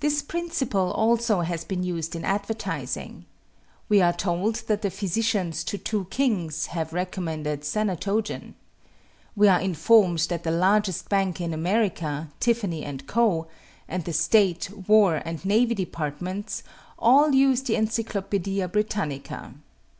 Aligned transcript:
This 0.00 0.20
principle 0.20 0.90
also 0.90 1.42
has 1.42 1.62
been 1.64 1.84
used 1.84 2.16
in 2.16 2.24
advertising. 2.24 3.24
We 3.88 4.02
are 4.02 4.12
told 4.12 4.56
that 4.66 4.82
the 4.82 4.90
physicians 4.90 5.62
to 5.62 5.78
two 5.78 6.06
Kings 6.10 6.66
have 6.66 6.92
recommended 6.92 7.60
Sanatogen. 7.60 8.54
We 9.36 9.46
are 9.46 9.60
informed 9.60 10.18
that 10.28 10.42
the 10.42 10.50
largest 10.50 11.08
bank 11.08 11.40
in 11.40 11.54
America, 11.54 12.32
Tiffany 12.40 12.84
and 12.84 13.06
Co., 13.06 13.46
and 13.86 14.04
The 14.04 14.12
State, 14.12 14.70
War, 14.88 15.22
and 15.24 15.44
Navy 15.44 15.76
Departments, 15.76 16.64
all 16.98 17.30
use 17.30 17.62
the 17.62 17.76
Encyclopedia 17.76 18.66
Britannica. 18.66 19.54